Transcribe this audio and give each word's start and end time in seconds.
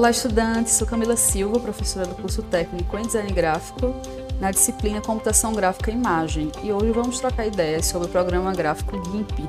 Olá, 0.00 0.10
estudantes! 0.10 0.72
Sou 0.72 0.86
Camila 0.86 1.14
Silva, 1.14 1.60
professora 1.60 2.06
do 2.06 2.14
curso 2.14 2.42
técnico 2.42 2.96
em 2.96 3.02
Design 3.02 3.30
Gráfico, 3.34 3.94
na 4.40 4.50
disciplina 4.50 4.98
Computação 4.98 5.52
Gráfica 5.52 5.90
e 5.90 5.94
Imagem, 5.94 6.50
e 6.64 6.72
hoje 6.72 6.90
vamos 6.90 7.20
trocar 7.20 7.46
ideias 7.46 7.84
sobre 7.84 8.08
o 8.08 8.10
programa 8.10 8.50
gráfico 8.54 8.96
GIMP, 8.96 9.46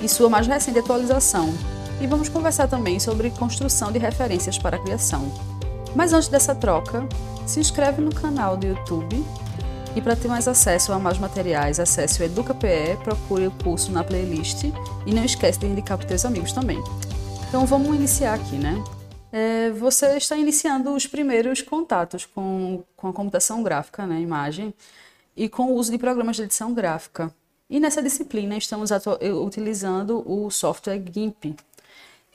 em 0.00 0.06
sua 0.06 0.30
mais 0.30 0.46
recente 0.46 0.78
atualização, 0.78 1.52
e 2.00 2.06
vamos 2.06 2.28
conversar 2.28 2.68
também 2.68 3.00
sobre 3.00 3.28
construção 3.30 3.90
de 3.90 3.98
referências 3.98 4.56
para 4.56 4.76
a 4.76 4.78
criação. 4.78 5.32
Mas 5.96 6.12
antes 6.12 6.28
dessa 6.28 6.54
troca, 6.54 7.04
se 7.44 7.58
inscreve 7.58 8.00
no 8.00 8.14
canal 8.14 8.56
do 8.56 8.68
YouTube 8.68 9.26
e 9.96 10.00
para 10.00 10.14
ter 10.14 10.28
mais 10.28 10.46
acesso 10.46 10.92
a 10.92 10.98
mais 11.00 11.18
materiais, 11.18 11.80
acesse 11.80 12.22
o 12.22 12.24
EducaPE, 12.24 12.98
procure 13.02 13.48
o 13.48 13.50
curso 13.64 13.90
na 13.90 14.04
playlist 14.04 14.62
e 15.04 15.12
não 15.12 15.24
esquece 15.24 15.58
de 15.58 15.66
indicar 15.66 15.98
para 15.98 16.04
os 16.04 16.08
seus 16.08 16.24
amigos 16.24 16.52
também. 16.52 16.80
Então 17.48 17.66
vamos 17.66 17.96
iniciar 17.96 18.34
aqui, 18.34 18.54
né? 18.54 18.80
É, 19.32 19.70
você 19.70 20.18
está 20.18 20.36
iniciando 20.36 20.94
os 20.94 21.06
primeiros 21.06 21.62
contatos 21.62 22.26
com, 22.26 22.84
com 22.94 23.08
a 23.08 23.12
computação 23.14 23.62
gráfica, 23.62 24.06
né, 24.06 24.20
imagem, 24.20 24.74
e 25.34 25.48
com 25.48 25.72
o 25.72 25.74
uso 25.74 25.90
de 25.90 25.96
programas 25.96 26.36
de 26.36 26.42
edição 26.42 26.74
gráfica. 26.74 27.34
E 27.70 27.80
nessa 27.80 28.02
disciplina 28.02 28.54
estamos 28.58 28.90
utilizando 29.42 30.22
o 30.30 30.50
software 30.50 31.02
GIMP. 31.10 31.56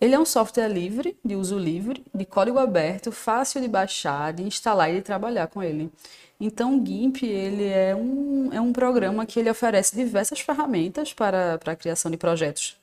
Ele 0.02 0.16
é 0.16 0.20
um 0.20 0.26
software 0.26 0.68
livre, 0.68 1.16
de 1.24 1.36
uso 1.36 1.58
livre, 1.60 2.04
de 2.14 2.26
código 2.26 2.58
aberto, 2.58 3.12
fácil 3.12 3.62
de 3.62 3.68
baixar, 3.68 4.34
de 4.34 4.42
instalar 4.42 4.92
e 4.92 4.96
de 4.96 5.02
trabalhar 5.02 5.48
com 5.48 5.62
ele. 5.62 5.92
Então, 6.40 6.80
o 6.80 6.86
GIMP 6.86 7.24
ele 7.24 7.66
é, 7.66 7.96
um, 7.96 8.50
é 8.52 8.62
um 8.62 8.74
programa 8.74 9.26
que 9.26 9.40
ele 9.40 9.50
oferece 9.50 9.96
diversas 9.96 10.40
ferramentas 10.40 11.14
para, 11.14 11.60
para 11.60 11.74
a 11.74 11.76
criação 11.76 12.10
de 12.10 12.18
projetos 12.18 12.78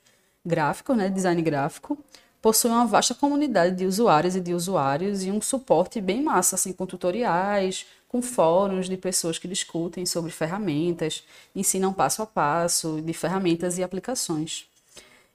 gráficos, 0.44 0.96
né, 0.96 1.08
design 1.08 1.40
gráfico. 1.42 1.98
Possui 2.44 2.70
uma 2.70 2.84
vasta 2.84 3.14
comunidade 3.14 3.74
de 3.74 3.86
usuários 3.86 4.36
e 4.36 4.40
de 4.40 4.52
usuários 4.52 5.24
e 5.24 5.30
um 5.30 5.40
suporte 5.40 5.98
bem 5.98 6.22
massa, 6.22 6.56
assim, 6.56 6.74
com 6.74 6.84
tutoriais, 6.84 7.86
com 8.06 8.20
fóruns 8.20 8.86
de 8.86 8.98
pessoas 8.98 9.38
que 9.38 9.48
discutem 9.48 10.04
sobre 10.04 10.30
ferramentas, 10.30 11.24
ensinam 11.56 11.90
passo 11.90 12.20
a 12.20 12.26
passo 12.26 13.00
de 13.00 13.14
ferramentas 13.14 13.78
e 13.78 13.82
aplicações. 13.82 14.66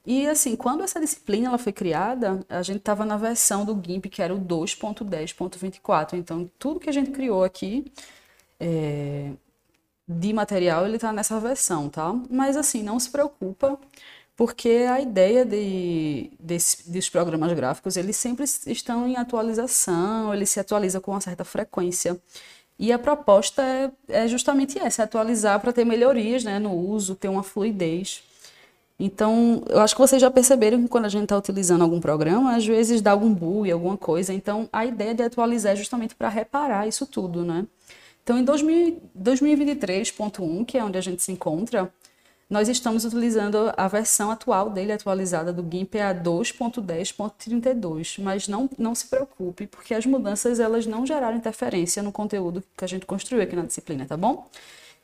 E 0.06 0.24
assim, 0.28 0.54
quando 0.54 0.84
essa 0.84 1.00
disciplina 1.00 1.48
ela 1.48 1.58
foi 1.58 1.72
criada, 1.72 2.46
a 2.48 2.62
gente 2.62 2.78
estava 2.78 3.04
na 3.04 3.16
versão 3.16 3.64
do 3.64 3.74
GIMP 3.84 4.06
que 4.06 4.22
era 4.22 4.32
o 4.32 4.38
2.10.24. 4.38 6.14
Então, 6.14 6.48
tudo 6.60 6.78
que 6.78 6.88
a 6.88 6.92
gente 6.92 7.10
criou 7.10 7.42
aqui 7.42 7.90
é, 8.60 9.32
de 10.06 10.32
material, 10.32 10.86
ele 10.86 10.94
está 10.94 11.12
nessa 11.12 11.40
versão, 11.40 11.88
tá? 11.88 12.12
Mas 12.30 12.56
assim, 12.56 12.84
não 12.84 13.00
se 13.00 13.10
preocupa, 13.10 13.76
porque 14.36 14.86
a 14.88 15.00
ideia 15.00 15.44
de, 15.44 16.30
dos 16.86 17.10
programas 17.10 17.52
gráficos, 17.52 17.96
eles 17.96 18.16
sempre 18.16 18.44
estão 18.66 19.06
em 19.06 19.16
atualização, 19.16 20.34
eles 20.34 20.50
se 20.50 20.58
atualizam 20.58 21.00
com 21.00 21.10
uma 21.10 21.20
certa 21.20 21.44
frequência. 21.44 22.18
E 22.78 22.92
a 22.92 22.98
proposta 22.98 23.62
é, 23.62 23.90
é 24.08 24.26
justamente 24.26 24.78
essa, 24.78 25.02
atualizar 25.02 25.60
para 25.60 25.72
ter 25.72 25.84
melhorias 25.84 26.42
né, 26.42 26.58
no 26.58 26.72
uso, 26.72 27.14
ter 27.14 27.28
uma 27.28 27.42
fluidez. 27.42 28.22
Então, 28.98 29.62
eu 29.68 29.80
acho 29.80 29.94
que 29.94 30.00
vocês 30.00 30.20
já 30.20 30.30
perceberam 30.30 30.82
que 30.82 30.88
quando 30.88 31.06
a 31.06 31.08
gente 31.08 31.24
está 31.24 31.36
utilizando 31.36 31.82
algum 31.82 32.00
programa, 32.00 32.56
às 32.56 32.66
vezes 32.66 33.00
dá 33.00 33.12
algum 33.12 33.32
bug, 33.32 33.70
alguma 33.70 33.96
coisa. 33.96 34.32
Então, 34.32 34.68
a 34.72 34.84
ideia 34.84 35.14
de 35.14 35.22
atualizar 35.22 35.72
é 35.72 35.76
justamente 35.76 36.14
para 36.14 36.28
reparar 36.28 36.86
isso 36.86 37.06
tudo, 37.06 37.44
né? 37.44 37.66
Então, 38.22 38.38
em 38.38 38.44
2023.1, 38.44 40.66
que 40.66 40.78
é 40.78 40.84
onde 40.84 40.98
a 40.98 41.00
gente 41.00 41.22
se 41.22 41.32
encontra, 41.32 41.90
nós 42.50 42.68
estamos 42.68 43.04
utilizando 43.04 43.72
a 43.76 43.86
versão 43.86 44.28
atual 44.30 44.70
dele, 44.70 44.90
atualizada 44.90 45.52
do 45.52 45.62
GIMP, 45.62 46.00
a 46.00 46.12
2.10.32, 46.12 48.20
mas 48.20 48.48
não, 48.48 48.68
não 48.76 48.92
se 48.92 49.06
preocupe, 49.06 49.68
porque 49.68 49.94
as 49.94 50.04
mudanças 50.04 50.58
elas 50.58 50.84
não 50.84 51.06
geraram 51.06 51.36
interferência 51.36 52.02
no 52.02 52.10
conteúdo 52.10 52.60
que 52.76 52.84
a 52.84 52.88
gente 52.88 53.06
construiu 53.06 53.40
aqui 53.40 53.54
na 53.54 53.62
disciplina, 53.62 54.04
tá 54.04 54.16
bom? 54.16 54.48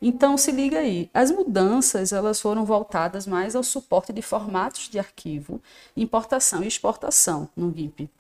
Então, 0.02 0.36
se 0.36 0.50
liga 0.50 0.80
aí, 0.80 1.08
as 1.14 1.30
mudanças 1.30 2.12
elas 2.12 2.40
foram 2.40 2.64
voltadas 2.64 3.24
mais 3.26 3.54
ao 3.54 3.62
suporte 3.62 4.12
de 4.12 4.22
formatos 4.22 4.88
de 4.90 4.98
arquivo, 4.98 5.62
importação 5.96 6.64
e 6.64 6.66
exportação 6.66 7.48
no 7.56 7.72
GIMP. 7.72 8.10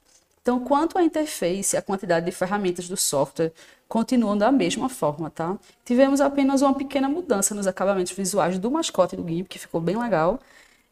Então, 0.46 0.60
quanto 0.60 0.96
à 0.96 1.02
interface, 1.02 1.76
a 1.76 1.82
quantidade 1.82 2.24
de 2.24 2.30
ferramentas 2.30 2.88
do 2.88 2.96
software 2.96 3.52
continuam 3.88 4.38
da 4.38 4.52
mesma 4.52 4.88
forma, 4.88 5.28
tá? 5.28 5.58
Tivemos 5.84 6.20
apenas 6.20 6.62
uma 6.62 6.72
pequena 6.72 7.08
mudança 7.08 7.52
nos 7.52 7.66
acabamentos 7.66 8.12
visuais 8.12 8.56
do 8.56 8.70
mascote 8.70 9.16
do 9.16 9.26
GIMP, 9.26 9.48
que 9.48 9.58
ficou 9.58 9.80
bem 9.80 9.98
legal, 9.98 10.38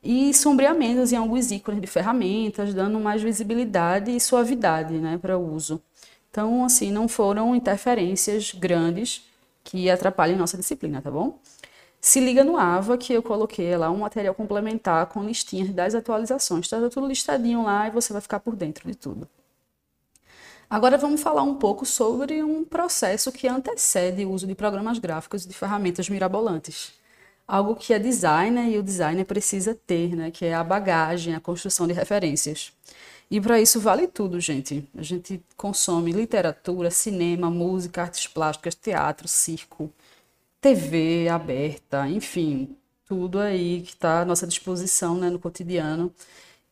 e 0.02 0.34
sombreamentos 0.34 1.12
em 1.12 1.16
alguns 1.16 1.52
ícones 1.52 1.80
de 1.80 1.86
ferramentas, 1.86 2.74
dando 2.74 2.98
mais 2.98 3.22
visibilidade 3.22 4.10
e 4.10 4.18
suavidade 4.18 4.94
né, 4.94 5.18
para 5.18 5.38
o 5.38 5.54
uso. 5.54 5.80
Então, 6.32 6.64
assim, 6.64 6.90
não 6.90 7.06
foram 7.06 7.54
interferências 7.54 8.50
grandes 8.50 9.24
que 9.62 9.88
atrapalhem 9.88 10.36
nossa 10.36 10.56
disciplina, 10.56 11.00
tá 11.00 11.12
bom? 11.12 11.38
Se 12.00 12.18
liga 12.18 12.42
no 12.42 12.56
AVA 12.56 12.98
que 12.98 13.12
eu 13.12 13.22
coloquei 13.22 13.76
lá 13.76 13.88
um 13.88 13.98
material 13.98 14.34
complementar 14.34 15.06
com 15.06 15.22
listinhas 15.22 15.70
das 15.70 15.94
atualizações. 15.94 16.66
Está 16.66 16.90
tudo 16.90 17.06
listadinho 17.06 17.62
lá 17.62 17.86
e 17.86 17.92
você 17.92 18.12
vai 18.12 18.20
ficar 18.20 18.40
por 18.40 18.56
dentro 18.56 18.88
de 18.88 18.96
tudo. 18.96 19.28
Agora 20.74 20.98
vamos 20.98 21.22
falar 21.22 21.44
um 21.44 21.54
pouco 21.54 21.86
sobre 21.86 22.42
um 22.42 22.64
processo 22.64 23.30
que 23.30 23.46
antecede 23.46 24.24
o 24.24 24.32
uso 24.32 24.44
de 24.44 24.56
programas 24.56 24.98
gráficos 24.98 25.44
e 25.44 25.48
de 25.48 25.54
ferramentas 25.54 26.08
mirabolantes. 26.08 26.94
Algo 27.46 27.76
que 27.76 27.94
a 27.94 27.98
designer 27.98 28.68
e 28.68 28.76
o 28.76 28.82
designer 28.82 29.24
precisa 29.24 29.72
ter, 29.86 30.16
né, 30.16 30.32
que 30.32 30.44
é 30.44 30.52
a 30.52 30.64
bagagem, 30.64 31.32
a 31.32 31.38
construção 31.38 31.86
de 31.86 31.92
referências. 31.92 32.72
E 33.30 33.40
para 33.40 33.60
isso 33.60 33.78
vale 33.78 34.08
tudo, 34.08 34.40
gente. 34.40 34.84
A 34.98 35.02
gente 35.02 35.40
consome 35.56 36.10
literatura, 36.10 36.90
cinema, 36.90 37.48
música, 37.48 38.02
artes 38.02 38.26
plásticas, 38.26 38.74
teatro, 38.74 39.28
circo, 39.28 39.88
TV 40.60 41.28
aberta, 41.28 42.08
enfim, 42.08 42.76
tudo 43.06 43.38
aí 43.38 43.82
que 43.82 43.92
está 43.92 44.22
à 44.22 44.24
nossa 44.24 44.44
disposição 44.44 45.14
né, 45.14 45.30
no 45.30 45.38
cotidiano. 45.38 46.12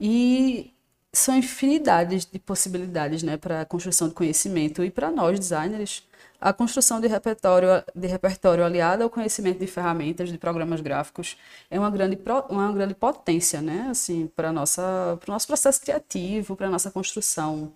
E 0.00 0.72
são 1.12 1.36
infinidades 1.36 2.24
de 2.24 2.38
possibilidades 2.38 3.22
né, 3.22 3.36
para 3.36 3.60
a 3.60 3.64
construção 3.66 4.08
de 4.08 4.14
conhecimento. 4.14 4.82
E 4.82 4.90
para 4.90 5.10
nós, 5.10 5.38
designers, 5.38 6.06
a 6.40 6.52
construção 6.52 7.00
de 7.00 7.06
repertório, 7.06 7.68
de 7.94 8.06
repertório 8.06 8.64
aliado 8.64 9.02
ao 9.02 9.10
conhecimento 9.10 9.58
de 9.58 9.66
ferramentas, 9.66 10.30
de 10.30 10.38
programas 10.38 10.80
gráficos, 10.80 11.36
é 11.70 11.78
uma 11.78 11.90
grande, 11.90 12.18
uma 12.48 12.72
grande 12.72 12.94
potência, 12.94 13.60
né? 13.60 13.88
Assim, 13.90 14.26
para 14.34 14.50
o 14.50 14.52
nosso 14.52 15.46
processo 15.46 15.80
criativo, 15.80 16.56
para 16.56 16.66
a 16.66 16.70
nossa 16.70 16.90
construção, 16.90 17.72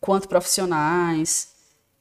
quanto 0.00 0.28
profissionais 0.28 1.52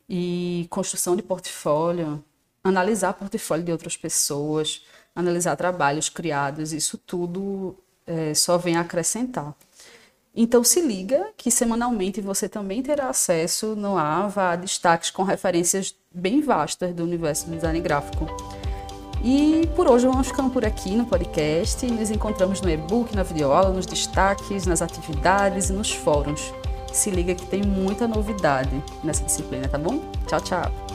e 0.07 0.67
construção 0.69 1.15
de 1.15 1.23
portfólio, 1.23 2.23
analisar 2.63 3.13
portfólio 3.13 3.65
de 3.65 3.71
outras 3.71 3.97
pessoas, 3.97 4.85
analisar 5.15 5.55
trabalhos 5.55 6.07
criados, 6.07 6.71
isso 6.71 6.97
tudo 6.97 7.75
é, 8.05 8.33
só 8.33 8.57
vem 8.57 8.77
acrescentar. 8.77 9.55
Então 10.35 10.63
se 10.63 10.79
liga 10.79 11.27
que 11.35 11.51
semanalmente 11.51 12.21
você 12.21 12.47
também 12.47 12.81
terá 12.81 13.09
acesso 13.09 13.75
no 13.75 13.97
AVA 13.97 14.51
a 14.51 14.55
destaques 14.55 15.11
com 15.11 15.23
referências 15.23 15.93
bem 16.13 16.41
vastas 16.41 16.93
do 16.93 17.03
universo 17.03 17.47
do 17.47 17.55
design 17.55 17.79
gráfico. 17.81 18.25
E 19.23 19.69
por 19.75 19.87
hoje 19.87 20.07
vamos 20.07 20.27
ficando 20.27 20.49
por 20.49 20.65
aqui 20.65 20.95
no 20.95 21.05
podcast. 21.05 21.85
Nos 21.85 22.09
encontramos 22.09 22.61
no 22.61 22.69
e-book, 22.69 23.15
na 23.15 23.23
videoaula, 23.23 23.69
nos 23.69 23.85
destaques, 23.85 24.65
nas 24.65 24.81
atividades 24.81 25.69
e 25.69 25.73
nos 25.73 25.91
fóruns. 25.91 26.53
Se 26.91 27.11
liga 27.11 27.35
que 27.35 27.45
tem 27.45 27.61
muita 27.61 28.07
novidade 28.07 28.83
nessa 29.03 29.23
disciplina, 29.23 29.67
tá 29.67 29.77
bom? 29.77 30.01
Tchau, 30.27 30.41
tchau! 30.41 30.90